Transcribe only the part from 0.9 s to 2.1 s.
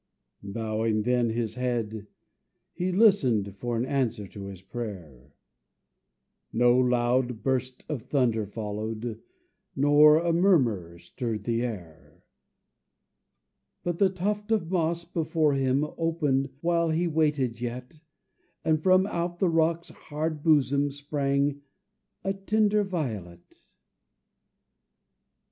then his head,